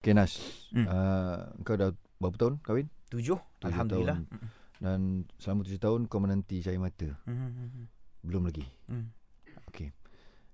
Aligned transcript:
Okay 0.00 0.12
Nas 0.12 0.32
Hmm. 0.72 0.86
uh, 0.86 1.52
Kau 1.60 1.76
dah 1.76 1.90
berapa 2.16 2.36
tahun 2.36 2.54
kahwin? 2.60 2.88
Tujuh. 3.10 3.36
Tujuh 3.36 3.68
Alhamdulillah. 3.68 4.16
tahun. 4.16 4.48
Dan 4.80 5.00
selama 5.36 5.60
tujuh 5.60 5.76
tahun 5.78 6.00
kau 6.06 6.18
menanti 6.18 6.60
cahaya 6.60 6.80
mata 6.80 7.08
Hmm. 7.28 7.84
Belum 8.24 8.42
lagi 8.42 8.64
Hmm. 8.88 9.12
Okay 9.68 9.92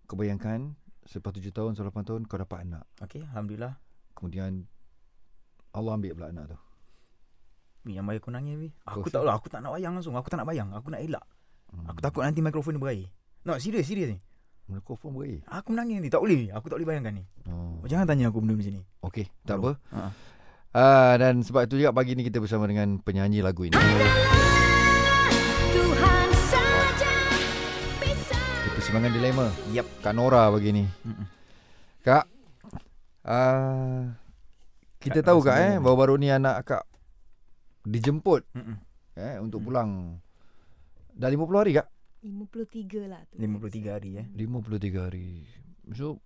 Kau 0.04 0.18
bayangkan 0.18 0.74
Selepas 1.04 1.30
tujuh 1.32 1.54
tahun 1.54 1.72
Selepas 1.72 1.94
lapan 1.94 2.04
tahun 2.04 2.22
Kau 2.26 2.36
dapat 2.36 2.58
anak 2.64 2.84
Okey, 3.00 3.22
alhamdulillah. 3.24 3.78
Kemudian 4.12 4.66
Allah 5.70 5.92
ambil 5.94 6.12
pula 6.12 6.28
anak 6.28 6.44
tu 6.50 6.58
yang 7.86 8.02
bayar 8.02 8.18
aku 8.18 8.34
nangis. 8.34 8.74
Aku 8.82 9.06
Kau 9.06 9.14
tak 9.14 9.22
lah, 9.22 9.38
aku 9.38 9.46
tak 9.46 9.62
nak 9.62 9.70
bayang 9.70 9.94
langsung. 9.94 10.18
Aku 10.18 10.26
tak 10.26 10.42
nak 10.42 10.50
bayang. 10.50 10.74
Aku 10.74 10.90
nak 10.90 10.98
elak. 10.98 11.22
hmm. 11.70 11.86
Aku 11.86 12.02
takut 12.02 12.26
nanti 12.26 12.42
mikrofon 12.42 12.74
ni 12.74 12.82
berair. 12.82 13.06
No, 13.46 13.62
serius, 13.62 13.86
serius 13.86 14.10
ni. 14.10 14.18
Mikrofon 14.66 15.14
berair 15.14 15.46
Aku 15.46 15.70
menangis 15.70 15.98
ni. 16.00 16.08
Tak 16.08 16.18
boleh. 16.18 16.50
Aku 16.50 16.66
tak 16.66 16.76
boleh 16.76 16.88
bayangkan 16.88 17.14
ni. 17.14 17.24
oh. 17.46 17.78
Jangan 17.84 18.02
tanya 18.04 18.28
aku 18.28 18.42
benda 18.42 18.54
macam 18.54 18.72
ni. 18.72 18.82
Okay 19.00 19.30
Tak 19.42 19.56
Baru. 19.56 19.78
apa 19.78 19.94
Ha. 19.94 20.00
uh, 20.74 21.12
Dan 21.16 21.34
sebab 21.40 21.64
itu 21.64 21.78
juga 21.78 21.90
Pagi 21.90 22.12
ni 22.12 22.22
kita 22.22 22.38
bersama 22.38 22.66
dengan 22.66 22.98
Penyanyi 22.98 23.40
lagu 23.40 23.62
ini 23.62 23.78
Tuhan 25.68 26.28
saja 26.44 27.14
bisa 28.10 28.38
Dilema 29.08 29.46
Yap. 29.70 29.86
Kak 30.00 30.12
Nora 30.12 30.48
pagi 30.48 30.70
ni 30.72 30.82
Mm-mm. 30.82 31.26
Kak 32.02 32.24
uh, 33.22 34.10
Kita 34.98 35.20
Kak 35.20 35.26
tahu 35.26 35.38
Nora 35.40 35.48
kak 35.48 35.56
eh. 35.62 35.74
Baru-baru 35.78 36.14
ni 36.16 36.28
anak 36.28 36.56
kak 36.64 36.82
Dijemput 37.82 38.42
Mm-mm. 38.50 38.76
eh 39.14 39.38
Untuk 39.38 39.62
Hmm. 39.62 39.66
pulang 39.66 39.90
Dah 41.12 41.30
50 41.30 41.48
hari 41.56 41.72
kak 41.72 41.86
53 42.26 43.06
lah 43.06 43.22
tu 43.26 43.38
53 43.38 43.86
hari 43.88 44.10
eh. 44.16 44.26
53 44.34 44.98
hari 45.00 45.46
So 45.90 46.18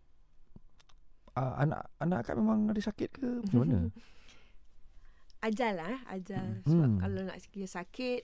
uh, 1.35 1.55
Anak 1.59 1.93
Anak 1.99 2.25
kak 2.25 2.35
memang 2.35 2.67
ada 2.67 2.81
sakit 2.81 3.09
ke 3.13 3.29
Macam 3.45 3.59
mana 3.61 3.79
Ajal 5.47 5.73
lah 5.77 5.89
eh 5.91 6.01
Ajal 6.11 6.47
Hmm. 6.61 6.65
Sebab 6.65 6.87
Hmm. 6.87 6.99
kalau 6.99 7.21
nak 7.23 7.37
dia 7.47 7.69
sakit 7.69 8.23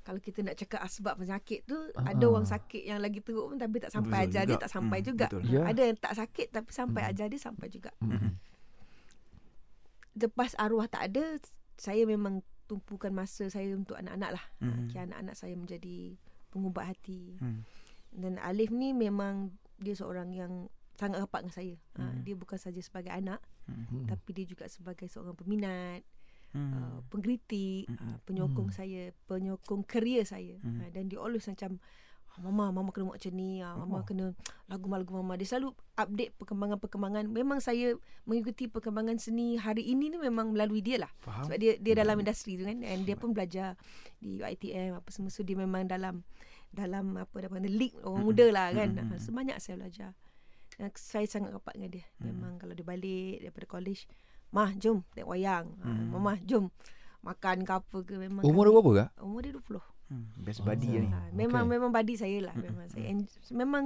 kalau 0.00 0.22
kita 0.22 0.38
nak 0.38 0.54
cakap 0.54 0.78
asbab 0.80 1.18
penyakit 1.18 1.66
tu 1.66 1.74
Ah. 1.94 2.14
ada 2.14 2.24
orang 2.24 2.46
sakit 2.46 2.78
yang 2.80 3.02
lagi 3.02 3.18
teruk 3.18 3.50
pun 3.50 3.58
tapi 3.58 3.76
tak 3.76 3.90
sampai 3.90 4.22
Betul 4.22 4.26
ajal 4.28 4.42
dia 4.44 4.48
juga. 4.48 4.62
tak 4.62 4.70
sampai 4.70 4.96
Hmm, 4.96 5.08
juga. 5.08 5.26
betul. 5.26 5.42
Ya. 5.44 5.60
Ada 5.66 5.82
yang 5.82 5.98
tak 5.98 6.14
sakit 6.14 6.46
tapi 6.48 6.70
sampai 6.70 7.00
Hmm. 7.02 7.10
ajal 7.10 7.26
dia 7.26 7.40
sampai 7.40 7.66
juga. 7.66 7.90
mm 7.98 8.30
Lepas 10.16 10.54
arwah 10.56 10.86
tak 10.86 11.02
ada 11.06 11.24
saya 11.76 12.02
memang 12.04 12.38
tumpukan 12.64 13.10
masa 13.10 13.46
saya 13.46 13.74
untuk 13.74 13.94
anak-anak 13.94 14.30
lah. 14.32 14.44
Hmm. 14.58 14.86
Okay, 14.86 15.02
anak-anak 15.02 15.34
saya 15.34 15.52
menjadi 15.52 16.14
pengubat 16.56 16.96
hati. 16.96 17.36
Hmm. 17.36 17.60
Dan 18.08 18.40
Alif 18.40 18.72
ni 18.72 18.96
memang 18.96 19.52
dia 19.76 19.92
seorang 19.92 20.32
yang 20.32 20.72
sangat 20.96 21.20
rapat 21.20 21.44
dengan 21.44 21.52
saya. 21.54 21.76
Ha, 22.00 22.08
Hmm. 22.08 22.24
dia 22.24 22.32
bukan 22.32 22.56
saja 22.56 22.80
sebagai 22.80 23.12
anak 23.12 23.44
Hmm. 23.68 24.08
tapi 24.08 24.30
dia 24.32 24.46
juga 24.46 24.64
sebagai 24.66 25.04
seorang 25.06 25.36
peminat, 25.36 26.00
Hmm. 26.56 26.72
uh, 26.72 26.98
pengkritik, 27.10 27.84
Mm-mm. 27.84 28.14
uh, 28.14 28.18
penyokong 28.24 28.70
Hmm. 28.72 28.78
saya, 28.78 29.02
penyokong 29.28 29.84
kerjaya 29.84 30.24
saya. 30.24 30.56
Hmm. 30.64 30.80
Uh, 30.80 30.88
dan 30.88 31.10
dia 31.10 31.20
always 31.20 31.44
macam 31.44 31.76
"Ah, 31.76 32.15
Mama, 32.36 32.68
mama 32.68 32.90
kena 32.90 33.08
buat 33.08 33.16
macam 33.16 33.32
ni. 33.32 33.58
ah, 33.58 33.72
Mama 33.74 34.00
Oh. 34.00 34.04
kena 34.04 34.36
lagu-lagu 34.66 35.08
mama. 35.14 35.34
Dia 35.34 35.48
selalu 35.48 35.70
update 35.94 36.36
perkembangan-perkembangan. 36.36 37.24
Memang 37.26 37.58
saya 37.58 37.96
mengikuti 38.22 38.66
perkembangan 38.66 39.16
seni 39.16 39.56
hari 39.56 39.82
ini 39.82 40.08
ni 40.08 40.18
memang 40.18 40.52
melalui 40.52 40.80
dia 40.80 41.00
lah. 41.00 41.10
Faham? 41.18 41.48
Sebab 41.48 41.56
dia 41.56 41.72
dia 41.76 41.94
dalam 41.94 42.16
industri 42.16 42.54
tu 42.54 42.64
kan. 42.64 42.76
And 42.80 43.02
dia 43.02 43.14
pun 43.14 43.32
belajar 43.32 43.80
di 44.18 44.36
UiTM 44.38 44.96
apa 44.96 45.08
semua. 45.08 45.28
So 45.28 45.40
dia 45.40 45.54
memang 45.54 45.86
dalam 45.86 46.20
dalam 46.68 47.16
apa 47.16 47.34
dia 47.36 47.48
panggil 47.48 47.72
league 47.72 47.96
orang 47.98 48.20
Mm-mm. 48.20 48.28
muda 48.28 48.46
lah 48.50 48.68
kan. 48.70 48.88
Mm-mm. 48.92 49.12
Uh, 49.12 49.20
Sebanyak 49.20 49.56
saya 49.56 49.74
belajar. 49.76 50.10
Dan 50.76 50.92
saya 50.92 51.24
sangat 51.24 51.50
rapat 51.50 51.72
dengan 51.74 51.90
dia. 51.94 52.04
Mm. 52.16 52.24
Memang 52.26 52.52
kalau 52.58 52.72
dia 52.72 52.84
balik 52.84 53.40
daripada 53.40 53.66
college, 53.66 54.04
Mah, 54.48 54.76
jom 54.76 55.00
tengok 55.10 55.30
wayang. 55.30 55.72
Ha, 55.80 55.88
Mm. 55.88 56.12
Mama, 56.12 56.36
jom 56.42 56.68
makan 57.18 57.64
ke 57.64 57.72
apa 57.72 57.98
ke 58.04 58.14
memang. 58.14 58.44
Umur 58.44 58.62
dia 58.62 58.72
berapa 58.72 58.90
kak 58.94 59.10
Umur 59.18 59.40
dia 59.40 59.50
20. 59.50 59.80
Hmm. 60.06 60.26
Best 60.38 60.60
Oh. 60.60 60.64
buddy 60.64 60.86
ni. 60.88 61.08
Ha, 61.08 61.30
memang 61.30 61.64
Okay. 61.64 61.72
memang 61.72 61.90
badi 61.90 62.14
saya 62.14 62.38
lah. 62.40 62.54
Memang 62.54 62.86
saya 62.86 63.06
enj- 63.06 63.26
memang 63.50 63.84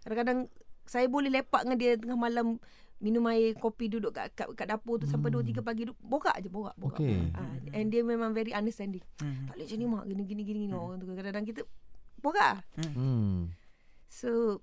kadang-kadang 0.00 0.50
saya 0.82 1.06
boleh 1.06 1.30
lepak 1.30 1.62
dengan 1.62 1.78
dia 1.78 1.94
tengah 1.94 2.18
malam 2.18 2.58
minum 2.98 3.26
air 3.26 3.54
kopi 3.56 3.86
duduk 3.86 4.10
kat 4.10 4.30
kat, 4.32 4.46
kat 4.52 4.66
dapur 4.68 4.94
tu 4.96 5.06
sampai 5.06 5.26
2 5.28 5.42
3 5.44 5.58
pagi 5.60 5.82
duduk 5.84 5.98
borak 5.98 6.34
je 6.36 6.48
borak 6.48 6.74
borak. 6.76 6.98
Okay. 6.98 7.30
Ha, 7.30 7.42
and 7.72 7.88
dia 7.88 8.00
memang 8.00 8.30
very 8.30 8.50
understanding. 8.50 9.02
Hmm. 9.16 9.46
Tak 9.46 9.54
boleh 9.54 9.64
macam 9.64 9.76
ni 9.76 9.86
mak 9.88 10.04
gini 10.04 10.22
gini 10.24 10.42
gini 10.44 10.58
gini 10.64 10.72
orang 10.72 10.98
tu 10.98 11.06
kadang-kadang 11.08 11.44
kita 11.44 11.62
borak. 12.18 12.62
hmm. 12.76 13.50
So 14.08 14.62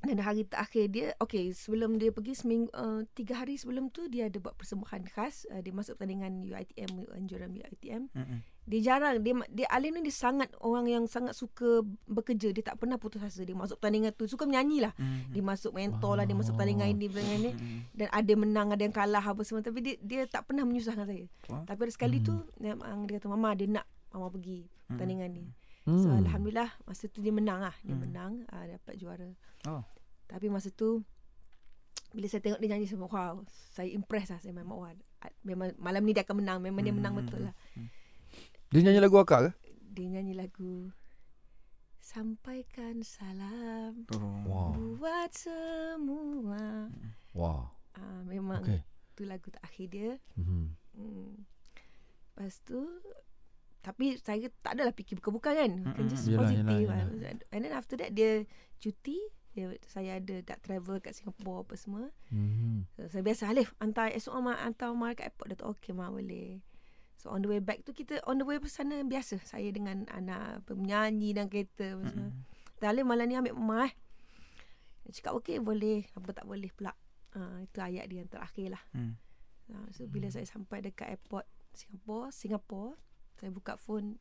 dan 0.00 0.18
hari 0.20 0.46
terakhir 0.46 0.84
dia 0.88 1.06
Okay 1.18 1.50
sebelum 1.50 1.98
dia 1.98 2.14
pergi 2.14 2.30
seminggu 2.32 2.70
uh, 2.70 3.02
Tiga 3.12 3.34
hari 3.36 3.58
sebelum 3.58 3.90
tu 3.90 4.06
Dia 4.06 4.30
ada 4.30 4.38
buat 4.38 4.54
persembahan 4.54 5.02
khas 5.04 5.42
uh, 5.48 5.58
Dia 5.58 5.74
masuk 5.74 5.98
pertandingan 5.98 6.38
UITM 6.40 7.02
Anjuran 7.10 7.50
UITM 7.52 8.06
Hmm. 8.14 8.38
Dia 8.68 8.80
jarang 8.84 9.18
Dia 9.18 9.32
dia 9.48 9.66
Alim 9.66 9.96
ni 9.96 10.04
dia 10.04 10.12
sangat 10.12 10.52
Orang 10.60 10.84
yang 10.84 11.08
sangat 11.08 11.32
suka 11.32 11.80
Bekerja. 12.04 12.52
Dia 12.52 12.60
tak 12.62 12.76
pernah 12.76 12.94
putus 12.94 13.18
asa. 13.18 13.40
Dia 13.40 13.56
masuk 13.56 13.80
pertandingan 13.80 14.12
tu 14.12 14.28
Suka 14.28 14.44
menyanyi 14.44 14.84
lah. 14.84 14.92
Hmm. 14.94 15.32
Dia 15.32 15.40
masuk 15.40 15.72
mentor 15.72 16.14
lah 16.14 16.24
Dia 16.24 16.36
masuk 16.36 16.52
pertandingan 16.52 16.92
ini 16.92 17.08
Pertandingan 17.08 17.40
ni 17.40 17.52
Hmm. 17.56 17.80
Dan 17.90 18.08
ada 18.08 18.32
menang 18.36 18.68
Ada 18.70 18.82
yang 18.84 18.92
kalah 18.92 19.24
apa 19.24 19.40
semua. 19.40 19.64
Tapi 19.64 19.80
dia 19.80 19.94
dia 19.98 20.20
tak 20.24 20.44
pernah 20.44 20.62
menyusahkan 20.62 21.08
saya. 21.08 21.24
Wah. 21.48 21.64
Tapi 21.64 21.80
ada 21.80 21.92
sekali 21.92 22.20
tu 22.20 22.36
Memang 22.58 23.08
dia 23.08 23.16
kata 23.16 23.26
Mama 23.26 23.56
dia 23.56 23.66
nak 23.66 23.88
Mama 24.08 24.28
pergi 24.28 24.68
pertandingan 24.86 25.30
ni. 25.32 25.44
Hmm. 25.82 25.98
So 25.98 26.12
Alhamdulillah 26.12 26.68
Masa 26.84 27.08
tu 27.08 27.18
dia 27.18 27.32
menang 27.32 27.58
lah. 27.58 27.72
Dia 27.80 27.96
Hmm. 27.96 28.04
menang 28.04 28.32
uh, 28.46 28.64
Dapat 28.68 28.94
juara. 28.94 29.28
Oh. 29.64 29.80
Tapi 30.24 30.46
masa 30.46 30.68
tu 30.68 31.00
Bila 32.10 32.28
saya 32.28 32.40
tengok 32.40 32.60
dia 32.60 32.68
nyanyi 32.68 32.84
Saya 32.84 33.00
wow 33.00 33.40
Saya 33.48 33.88
impress 33.88 34.28
lah 34.28 34.38
Saya 34.38 34.52
memang 34.52 34.76
wah, 34.76 34.92
Memang 35.40 35.72
malam 35.76 36.04
ni 36.04 36.12
dia 36.12 36.20
akan 36.22 36.36
menang. 36.38 36.58
Memang 36.60 36.84
dia 36.84 36.92
menang 36.92 37.16
Hmm. 37.16 37.24
betul 37.24 37.40
lah 37.48 37.56
Dia 38.68 38.80
nyanyi 38.84 39.00
lagu 39.00 39.16
akak 39.20 39.38
ke 39.40 39.50
Dia 39.96 40.06
nyanyi 40.12 40.34
lagu 40.36 40.92
Sampaikan 41.98 43.00
salam 43.04 44.04
Oh. 44.12 44.44
Wow 44.44 44.70
Buat 45.00 45.30
semua 45.32 46.92
Wow 47.32 47.72
uh, 47.96 48.20
Memang 48.28 48.64
Okay 48.64 48.84
tu 49.18 49.26
lagu 49.26 49.50
terakhir 49.50 49.86
dia 49.90 50.10
hmm. 50.38 50.70
hmm. 50.94 51.30
Lepas 52.38 52.62
tu 52.62 52.78
tapi 53.82 54.14
saya 54.22 54.46
tak 54.62 54.78
adalah 54.78 54.92
fikir 54.92 55.16
bukan-bukan 55.16 55.54
kan. 55.54 55.72
Kan 55.96 55.96
Mm-mm. 55.96 56.10
just 56.10 56.28
Yelah, 56.28 56.44
positif. 56.44 56.86
yelah, 56.86 56.98
kan. 57.08 57.36
And 57.54 57.60
then 57.64 57.72
after 57.72 57.96
that 57.98 58.12
dia 58.14 58.44
cuti. 58.78 59.18
Dia, 59.56 59.74
saya 59.90 60.22
ada 60.22 60.38
tak 60.44 60.60
travel 60.62 61.02
kat 61.02 61.18
Singapore 61.18 61.66
apa 61.66 61.74
semua. 61.74 62.04
Hmm. 62.30 62.86
So, 62.94 63.10
saya 63.10 63.22
biasa 63.26 63.50
Alif 63.50 63.74
hantar 63.80 64.12
esok 64.12 64.38
Amar 64.38 64.60
hantar 64.60 64.92
Amar 64.92 65.18
kat 65.18 65.32
airport 65.32 65.46
dia 65.50 65.58
tu 65.58 65.66
okey 65.72 65.90
mak 65.96 66.14
boleh. 66.14 66.62
So 67.18 67.34
on 67.34 67.42
the 67.42 67.50
way 67.50 67.58
back 67.58 67.82
tu 67.82 67.90
kita 67.90 68.22
on 68.24 68.38
the 68.38 68.46
way 68.46 68.56
ke 68.56 68.70
sana 68.70 69.02
biasa 69.02 69.42
saya 69.42 69.66
dengan 69.68 70.06
anak 70.08 70.62
penyanyi 70.64 71.34
dan 71.34 71.50
kereta 71.50 71.98
apa 71.98 72.06
semua. 72.06 72.30
Hmm. 72.30 72.46
Dan 72.78 72.86
Alif 72.94 73.04
malam 73.04 73.26
ni 73.26 73.34
ambil 73.34 73.58
mama 73.58 73.90
eh. 73.90 73.94
Dia 75.02 75.18
cakap 75.18 75.34
okey 75.42 75.58
boleh 75.58 76.06
apa 76.14 76.30
tak 76.30 76.46
boleh 76.46 76.70
pula. 76.70 76.94
Ha, 77.34 77.60
itu 77.60 77.78
ayat 77.78 78.06
dia 78.06 78.22
yang 78.22 78.30
terakhir 78.30 78.78
lah. 78.78 78.82
Hmm. 78.94 79.18
Ha, 79.68 79.90
so 79.90 80.06
bila 80.06 80.30
saya 80.30 80.46
sampai 80.46 80.78
dekat 80.80 81.10
airport 81.10 81.44
Singapore, 81.74 82.30
Singapore, 82.30 82.94
saya 83.34 83.50
buka 83.50 83.74
phone 83.74 84.16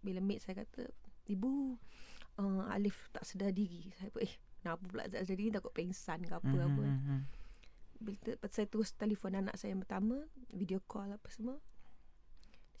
bila 0.00 0.18
mate 0.18 0.40
saya 0.40 0.64
kata, 0.64 0.86
"Ibu, 1.26 1.76
uh, 2.38 2.64
Alif 2.70 3.10
tak 3.10 3.22
sedar 3.22 3.50
diri." 3.50 3.90
Saya 3.94 4.08
pun 4.08 4.22
eh 4.22 4.34
Kenapa 4.60 4.84
pula 4.84 5.08
tak 5.08 5.24
sedar 5.24 5.38
diri 5.40 5.50
Takut 5.50 5.72
pengsan 5.72 6.20
ke 6.20 6.32
apa 6.32 6.44
Hmm. 6.46 6.68
apa 6.68 6.84
Hmm. 6.84 7.00
Hmm. 7.00 7.20
bila 8.00 8.16
te- 8.16 8.40
saya 8.48 8.64
terus 8.64 8.92
telefon 8.94 9.34
anak 9.34 9.56
saya 9.56 9.72
yang 9.72 9.82
pertama 9.82 10.24
video 10.52 10.80
call 10.84 11.10
apa 11.10 11.28
semua 11.28 11.60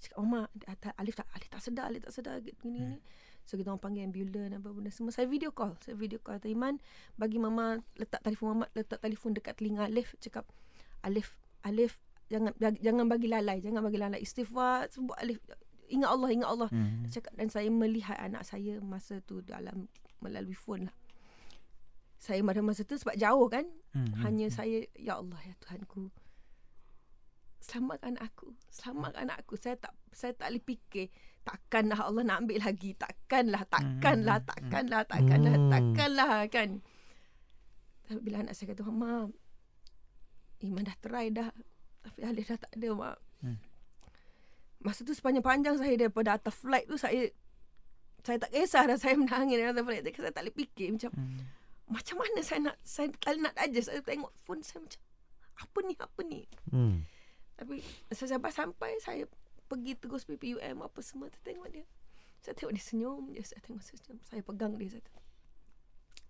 cakap 0.00 0.16
mama 0.24 0.48
Alif 0.96 1.14
tak 1.14 1.28
Alif 1.36 1.48
tak 1.52 1.60
sedar 1.60 1.84
Alif 1.92 2.08
tak 2.08 2.14
sedar 2.16 2.34
gini 2.40 2.80
Hmm. 2.80 2.96
ni 2.96 2.98
so 3.44 3.58
kita 3.58 3.68
orang 3.72 3.82
panggil 3.82 4.06
ambulans 4.06 4.56
apa 4.56 4.68
benda 4.70 4.90
semua. 4.94 5.10
Saya 5.10 5.26
video 5.26 5.50
call 5.50 5.74
saya 5.82 5.96
video 5.98 6.22
call. 6.22 6.38
Iman 6.44 6.80
bagi 7.18 7.36
mama 7.36 7.82
letak 8.00 8.22
telefon 8.22 8.56
mama 8.56 8.64
letak 8.72 9.02
telefon 9.02 9.36
dekat 9.36 9.58
telinga 9.58 9.90
Alif 9.90 10.14
cakap 10.22 10.48
Alif 11.04 11.36
Alif 11.66 11.98
jangan 12.30 12.54
jangan 12.56 13.04
bagi 13.10 13.26
lalai 13.28 13.58
jangan 13.60 13.82
bagi 13.84 13.98
lalai. 14.00 14.20
Istighfar 14.22 14.88
sebut 14.88 15.18
Alif 15.18 15.42
ingat 15.90 16.10
Allah 16.14 16.28
ingat 16.30 16.48
Allah. 16.48 16.68
Hmm. 16.70 17.04
cakap 17.10 17.34
dan 17.34 17.48
saya 17.50 17.68
melihat 17.68 18.16
anak 18.22 18.46
saya 18.46 18.78
masa 18.80 19.18
tu 19.26 19.42
dalam 19.42 19.90
melalui 20.22 20.54
phone 20.54 20.88
lah. 20.88 20.96
Saya 22.20 22.44
pada 22.44 22.60
masa 22.60 22.84
tu 22.84 22.94
sebab 23.00 23.16
jauh 23.16 23.48
kan? 23.48 23.64
Hmm. 23.90 24.14
hanya 24.22 24.46
saya 24.52 24.86
ya 24.94 25.18
Allah 25.18 25.40
ya 25.42 25.58
Tuhanku 25.58 26.14
selamatkan 27.60 28.16
aku 28.16 28.56
selamatkan 28.68 29.28
aku 29.30 29.54
saya 29.54 29.76
tak 29.76 29.92
saya 30.10 30.32
tak 30.32 30.48
boleh 30.48 30.64
fikir 30.64 31.06
takkanlah 31.40 32.00
Allah 32.00 32.24
nak 32.24 32.38
ambil 32.44 32.58
lagi 32.60 32.96
takkanlah 32.96 33.62
takkanlah 33.68 34.38
Hmm. 34.40 34.48
takkanlah 34.48 35.00
takkanlah 35.04 35.54
Hmm. 35.54 35.70
takkanlah 35.70 36.32
kan 36.48 36.68
tapi 38.04 38.20
bila 38.20 38.36
anak 38.42 38.56
saya 38.56 38.72
kata 38.72 38.82
mama 38.82 39.30
Iman 40.60 40.84
dah 40.84 40.96
try 41.00 41.28
dah 41.28 41.48
tapi 42.00 42.20
Alif 42.24 42.48
dah 42.48 42.58
tak 42.58 42.72
ada 42.74 42.88
mak 42.92 43.16
Hmm. 43.40 43.56
masa 44.80 45.04
tu 45.04 45.12
sepanjang-panjang 45.12 45.76
saya 45.76 45.94
daripada 45.96 46.36
atas 46.36 46.56
flight 46.56 46.88
tu 46.88 46.96
saya 46.96 47.28
saya 48.20 48.36
tak 48.36 48.52
kisah 48.52 48.84
dah 48.84 48.96
saya 48.96 49.16
menangis 49.16 49.56
di 49.56 49.64
atas 49.64 49.80
flight 49.80 50.02
saya 50.04 50.32
tak 50.32 50.42
boleh 50.44 50.56
fikir 50.56 50.86
macam 50.96 51.12
Hmm. 51.12 51.40
macam 51.88 52.16
mana 52.20 52.40
saya 52.40 52.60
nak 52.64 52.76
saya 52.80 53.08
tak 53.16 53.36
nak 53.36 53.52
aja 53.56 53.80
saya 53.80 54.00
tengok 54.00 54.32
phone 54.44 54.60
saya 54.60 54.80
macam 54.80 55.00
Apa 55.60 55.78
ni? 55.84 55.92
Apa 55.92 56.20
ni? 56.24 56.40
Hmm. 56.72 57.04
Tapi 57.60 57.84
saya 58.08 58.40
sampai 58.40 58.50
sampai 58.50 58.90
saya 59.04 59.24
pergi 59.68 59.92
terus 59.94 60.24
PPUM 60.24 60.80
apa 60.80 60.98
semua 61.04 61.28
saya 61.28 61.44
tengok 61.44 61.68
dia. 61.68 61.84
Saya 62.40 62.56
tengok 62.56 62.72
dia 62.72 62.80
senyum 62.82 63.22
je, 63.36 63.42
saya 63.44 63.60
tengok 63.60 63.84
dia 63.84 63.96
senyum. 64.00 64.18
Saya 64.24 64.40
pegang 64.40 64.72
dia 64.80 64.88
saya. 64.88 65.02
Tengok. 65.04 65.24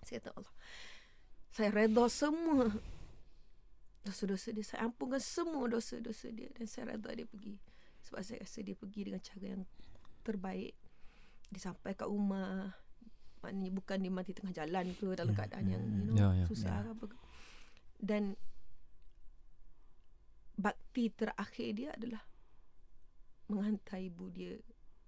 Saya 0.03 0.17
kata 0.19 0.31
Allah. 0.35 0.55
Saya 1.51 1.69
redha 1.71 2.05
semua 2.11 2.67
dosa-dosa 4.03 4.49
dia. 4.51 4.65
Saya 4.67 4.91
ampunkan 4.91 5.23
semua 5.23 5.65
dosa-dosa 5.71 6.27
dia 6.35 6.51
dan 6.51 6.67
saya 6.67 6.97
redha 6.97 7.11
dia 7.15 7.27
pergi. 7.31 7.55
Sebab 8.03 8.21
saya 8.27 8.39
rasa 8.43 8.59
dia 8.65 8.75
pergi 8.75 9.01
dengan 9.07 9.23
cara 9.23 9.45
yang 9.47 9.63
terbaik. 10.27 10.75
Dia 11.55 11.61
sampai 11.63 11.95
kat 11.95 12.09
rumah. 12.11 12.75
Maknanya 13.41 13.71
bukan 13.73 13.97
dia 14.03 14.13
mati 14.13 14.33
tengah 14.35 14.53
jalan 14.53 14.93
ke 14.99 15.07
dalam 15.17 15.33
keadaan 15.33 15.65
yang 15.65 15.81
you 15.81 16.13
know, 16.13 16.17
Ya, 16.19 16.29
ya. 16.43 16.45
susah 16.45 16.75
Ya. 16.75 16.85
ke 16.85 16.91
apa 16.93 17.05
ke. 17.09 17.17
Dan 18.01 18.23
bakti 20.61 21.09
terakhir 21.11 21.69
dia 21.73 21.89
adalah 21.97 22.23
menghantar 23.49 23.99
ibu 23.99 24.29
dia 24.31 24.61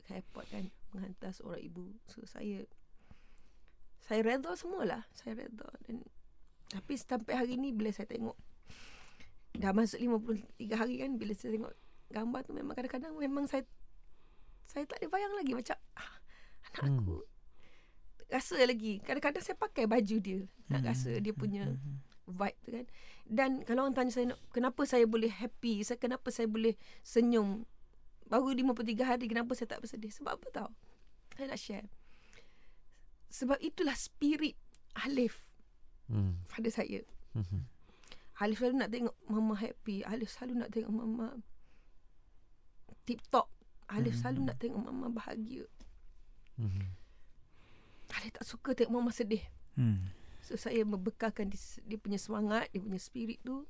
ke 0.02 0.18
airport 0.18 0.48
kan 0.50 0.64
menghantar 0.90 1.30
seorang 1.30 1.62
ibu 1.62 1.94
so 2.10 2.24
saya 2.24 2.66
saya 4.02 4.20
redha 4.26 4.50
semualah 4.58 5.06
saya 5.14 5.38
redha 5.38 5.68
dan 5.86 6.02
tapi 6.72 6.96
sampai 6.96 7.36
hari 7.36 7.54
ni 7.60 7.70
bila 7.70 7.92
saya 7.92 8.08
tengok 8.08 8.34
dah 9.52 9.70
masuk 9.70 10.00
53 10.00 10.80
hari 10.80 10.94
kan 11.04 11.20
bila 11.20 11.32
saya 11.36 11.54
tengok 11.54 11.72
gambar 12.08 12.40
tu 12.42 12.52
memang 12.56 12.74
kadang-kadang 12.74 13.12
memang 13.14 13.44
saya 13.46 13.62
saya 14.64 14.88
tak 14.88 15.04
ada 15.04 15.08
bayang 15.12 15.32
lagi 15.36 15.52
macam 15.52 15.76
ah, 15.94 16.12
anak 16.72 16.82
Hmm. 16.82 16.98
aku 16.98 17.16
rasa 18.32 18.56
lagi 18.64 19.04
kadang-kadang 19.04 19.44
saya 19.44 19.56
pakai 19.60 19.84
baju 19.84 20.16
dia 20.18 20.40
nak 20.72 20.80
Hmm. 20.82 20.88
rasa 20.88 21.10
dia 21.20 21.36
punya 21.36 21.68
Hmm. 21.68 22.00
Vibe 22.24 22.58
tu 22.62 22.70
kan. 22.70 22.86
Dan 23.22 23.50
kalau 23.62 23.86
orang 23.86 23.94
tanya 23.94 24.12
saya 24.12 24.26
nak- 24.34 24.42
kenapa 24.50 24.82
saya 24.84 25.04
boleh 25.04 25.30
happy, 25.30 25.82
saya 25.82 25.96
kenapa 25.96 26.28
saya 26.28 26.46
boleh 26.46 26.74
senyum. 27.02 27.64
Baru 28.26 28.50
53 28.50 29.04
hari 29.04 29.26
kenapa 29.26 29.52
saya 29.52 29.68
tak 29.68 29.82
bersedih? 29.82 30.08
Sebab 30.08 30.40
apa 30.40 30.46
tahu? 30.48 30.70
Saya 31.34 31.46
nak 31.48 31.60
share. 31.60 31.88
Sebab 33.28 33.56
itulah 33.58 33.96
spirit 33.96 34.56
Alif 34.94 35.44
Hmm. 36.08 36.44
pada 36.46 36.68
saya. 36.68 37.00
Hmm. 37.32 37.64
Alif 38.36 38.60
selalu 38.60 38.76
nak 38.76 38.90
tengok 38.92 39.16
mama 39.24 39.54
happy. 39.56 40.04
Alif 40.04 40.28
selalu 40.28 40.60
nak 40.60 40.70
tengok 40.70 40.92
mama 40.92 41.40
tip 43.04 43.22
top. 43.30 43.48
Alif 43.88 44.20
selalu 44.20 44.48
nak 44.48 44.56
tengok 44.60 44.82
mama 44.82 45.08
bahagia. 45.08 45.64
Hmm. 46.56 46.92
Alif 48.12 48.32
tak 48.32 48.44
suka 48.44 48.76
tengok 48.76 48.92
mama 48.92 49.10
sedih. 49.10 49.40
Hmm. 49.76 50.12
So 50.52 50.68
saya 50.68 50.84
membekalkan 50.84 51.48
dia, 51.48 51.56
dia 51.88 51.96
punya 51.96 52.20
semangat, 52.20 52.68
dia 52.76 52.84
punya 52.84 53.00
spirit 53.00 53.40
tu 53.40 53.64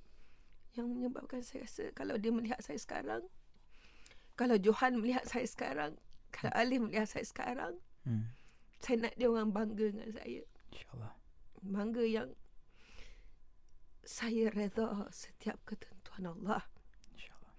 yang 0.75 0.90
menyebabkan 0.90 1.38
saya 1.38 1.62
rasa 1.62 1.94
kalau 1.94 2.19
dia 2.19 2.34
melihat 2.34 2.58
saya 2.58 2.75
sekarang, 2.75 3.23
kalau 4.34 4.58
Johan 4.58 4.99
melihat 4.99 5.23
saya 5.23 5.46
sekarang, 5.46 5.94
kalau 6.34 6.50
Alif 6.58 6.82
melihat 6.82 7.06
saya 7.06 7.23
sekarang, 7.23 7.79
Hmm. 8.02 8.34
saya 8.82 8.99
nak 8.99 9.14
dia 9.14 9.31
orang 9.31 9.55
bangga 9.55 9.94
dengan 9.94 10.11
saya. 10.11 10.43
InsyaAllah. 10.75 11.14
Bangga 11.62 12.02
yang 12.02 12.34
saya 14.02 14.50
redha 14.50 15.06
setiap 15.14 15.62
ketentuan 15.62 16.35
Allah. 16.35 16.67
InsyaAllah. 17.14 17.55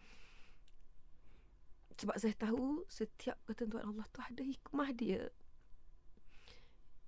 Sebab 1.96 2.16
saya 2.20 2.36
tahu 2.36 2.84
setiap 2.92 3.40
ketentuan 3.48 3.88
Allah 3.88 4.04
tu 4.12 4.20
ada 4.20 4.44
hikmah 4.44 4.92
dia. 4.92 5.32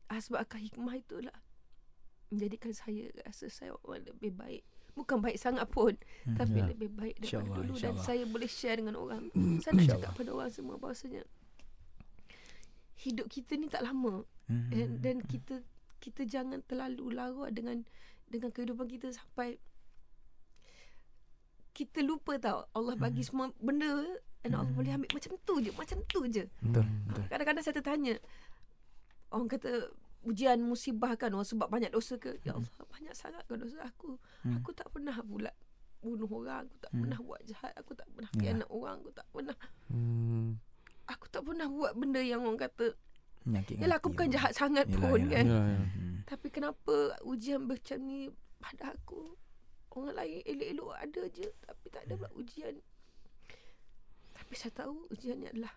Ah, 0.07 0.23
sebab 0.23 0.47
hikmah 0.47 0.95
itulah 0.95 1.35
menjadikan 2.27 2.71
saya 2.71 3.05
rasa 3.21 3.45
saya 3.47 3.71
orang 3.81 4.03
lebih 4.03 4.31
baik. 4.31 4.63
Bukan 4.93 5.19
baik 5.19 5.35
sangat 5.35 5.67
pun, 5.67 5.91
Hmm. 6.23 6.35
tapi 6.35 6.55
Ya. 6.57 6.67
lebih 6.67 6.87
baik 6.89 7.19
daripada 7.19 7.27
InsyaAllah, 7.43 7.57
dulu 7.61 7.73
dan 7.77 7.93
saya 7.99 8.23
boleh 8.23 8.47
share 8.47 8.77
dengan 8.77 8.95
orang. 8.95 9.27
saya 9.59 9.73
nak 9.73 9.85
cakap 9.89 10.11
pada 10.15 10.29
orang 10.31 10.49
semua 10.49 10.75
bahawasanya 10.75 11.23
hidup 12.97 13.27
kita 13.27 13.53
ni 13.53 13.67
tak 13.67 13.83
lama 13.83 14.23
Hmm. 14.45 14.69
dan, 14.69 14.87
dan 14.99 15.15
kita 15.21 15.65
kita 15.97 16.21
jangan 16.23 16.61
terlalu 16.61 17.11
larut 17.11 17.49
dengan 17.49 17.81
dengan 18.25 18.49
kehidupan 18.49 18.85
kita 18.87 19.09
sampai 19.09 19.57
kita 21.73 21.99
lupa 21.99 22.37
tau 22.37 22.63
Allah 22.71 22.95
bagi 22.95 23.19
semua 23.19 23.51
benda 23.57 24.05
dan 24.39 24.53
Allah 24.53 24.63
Hmm. 24.63 24.77
boleh 24.77 24.91
ambil 24.93 25.09
macam 25.11 25.33
tu 25.41 25.53
je 25.59 25.71
macam 25.73 25.97
tu 26.05 26.19
je 26.25 26.45
Betul. 26.61 26.83
Hmm. 26.83 27.03
Betul. 27.05 27.23
kadang-kadang 27.27 27.63
saya 27.63 27.75
tertanya 27.75 28.13
orang 29.27 29.49
kata 29.49 29.71
ujian 30.25 30.57
musibah 30.59 31.13
kan 31.13 31.29
orang 31.29 31.45
sebab 31.45 31.67
banyak 31.67 31.89
dosa 31.89 32.17
ke 32.17 32.41
ya 32.41 32.53
Allah 32.53 32.73
banyak 32.89 33.13
sangat 33.13 33.45
ke 33.45 33.53
dosa 33.55 33.79
aku 33.83 34.17
Hmm. 34.41 34.57
aku 34.57 34.69
tak 34.71 34.89
pernah 34.89 35.13
pula 35.19 35.53
bunuh 35.99 36.27
orang 36.27 36.65
aku 36.65 36.75
tak 36.79 36.91
Hmm. 36.91 37.01
pernah 37.01 37.19
buat 37.19 37.41
jahat 37.43 37.73
aku 37.73 37.91
tak 37.93 38.07
pernah 38.09 38.31
Ya. 38.31 38.39
khianat 38.41 38.69
orang 38.69 38.95
aku 38.99 39.11
tak 39.11 39.27
pernah 39.29 39.57
Hmm. 39.87 40.47
aku 41.05 41.25
tak 41.27 41.41
pernah 41.41 41.67
buat 41.67 41.91
benda 41.93 42.19
yang 42.19 42.41
orang 42.41 42.59
kata 42.59 42.87
yalah 43.77 43.97
aku 43.97 44.09
bukan 44.09 44.29
jahat 44.29 44.51
sangat 44.51 44.85
Yelah, 44.87 44.99
pun 44.99 45.19
yelah. 45.19 45.31
kan 45.31 45.45
Ya, 45.45 45.59
ya. 45.61 45.77
Hmm. 45.93 46.15
tapi 46.25 46.47
kenapa 46.49 46.95
ujian 47.21 47.61
macam 47.61 47.97
ni 48.01 48.29
pada 48.57 48.91
aku 48.91 49.37
orang 49.95 50.17
lain 50.17 50.41
elok-elok 50.43 50.91
ada 50.91 51.21
je 51.31 51.47
tapi 51.61 51.85
tak 51.87 52.03
ada 52.03 52.13
pula 52.15 52.29
ujian 52.35 52.75
tapi 54.33 54.53
saya 54.53 54.73
tahu 54.75 55.07
ujian 55.09 55.37
ni 55.37 55.47
adalah 55.47 55.71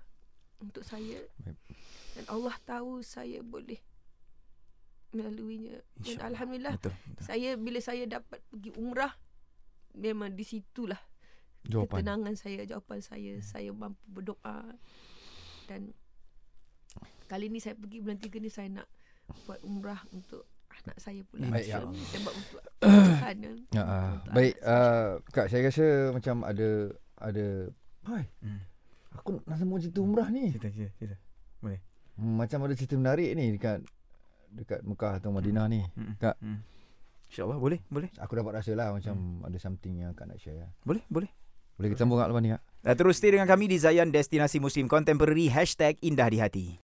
untuk 0.59 0.83
saya 0.83 1.23
dan 2.13 2.25
Allah 2.27 2.57
tahu 2.65 2.99
saya 2.99 3.39
boleh 3.41 3.79
melaluinya 5.11 5.73
dan 5.99 6.17
alhamdulillah 6.23 6.77
Betul. 6.77 6.93
betul. 6.93 7.25
saya 7.25 7.57
bila 7.57 7.79
saya 7.79 8.05
dapat 8.05 8.45
pergi 8.47 8.71
umrah 8.75 9.13
memang 9.95 10.31
di 10.31 10.45
situlah 10.45 11.01
Jawapan. 11.65 12.01
ketenangan 12.01 12.35
saya 12.35 12.61
jawapan 12.65 13.01
saya 13.01 13.33
saya 13.41 13.71
mampu 13.71 14.01
berdoa 14.07 14.69
dan 15.65 15.93
kali 17.27 17.49
ni 17.49 17.59
saya 17.59 17.73
pergi 17.75 18.01
bulan 18.01 18.17
tiga 18.17 18.37
ni 18.37 18.49
saya 18.49 18.69
nak 18.71 18.89
buat 19.45 19.61
umrah 19.61 20.01
untuk 20.11 20.45
anak 20.71 20.97
saya 20.97 21.21
pula 21.23 21.49
Baik, 21.49 21.67
ya. 21.67 21.81
Ini 21.83 22.01
sebab 22.07 22.33
untuk 22.33 22.61
Tuhan 23.11 23.37
kan. 23.37 23.57
Ya, 23.69 23.83
ah. 23.83 24.13
Untuk 24.15 24.33
baik 24.33 24.55
anak 24.55 24.63
saya. 24.63 24.73
uh, 24.73 25.09
Kak 25.29 25.47
saya 25.49 25.61
rasa 25.65 25.87
macam 26.11 26.37
ada 26.43 26.69
ada 27.19 27.47
Hai 28.03 28.25
Hmm. 28.41 28.61
Aku 29.15 29.41
nak 29.43 29.57
sambung 29.59 29.81
cerita 29.83 30.01
umrah 30.01 30.29
ni 30.29 30.49
Cerita, 30.49 30.69
cerita, 30.71 30.93
cerita. 30.95 31.17
hmm, 31.61 32.33
Macam 32.39 32.59
ada 32.63 32.73
cerita 32.73 32.95
menarik 32.95 33.35
ni 33.35 33.51
Dekat 33.51 33.83
Dekat 34.51 34.81
Mekah 34.83 35.19
atau 35.19 35.31
Madinah 35.31 35.67
ni 35.67 35.85
Hmm. 35.95 36.15
Kak. 36.17 36.37
Hmm. 36.41 36.61
InsyaAllah 37.29 37.61
boleh, 37.61 37.81
boleh. 37.89 38.09
Aku 38.17 38.33
dapat 38.35 38.57
rasa 38.57 38.73
lah 38.73 38.89
Macam 38.89 39.45
ada 39.45 39.59
something 39.61 40.01
yang 40.01 40.17
Kak 40.17 40.27
nak 40.27 40.41
share 40.41 40.73
Boleh, 40.81 41.05
boleh. 41.13 41.29
Boleh 41.77 41.89
kita 41.93 42.03
sambung 42.03 42.17
Kak 42.17 42.33
lepas 42.33 42.41
ni 42.41 42.53
Kak 42.53 42.63
Uh, 42.79 42.95
terus 42.95 43.19
stay 43.19 43.35
dengan 43.35 43.51
kami 43.51 43.67
di 43.67 43.75
Zayan 43.75 44.15
Destinasi 44.15 44.63
Muslim 44.63 44.87
Contemporary 44.87 45.51
Hashtag 45.51 45.99
Indah 45.99 46.31
di 46.31 46.39
Hati. 46.39 46.79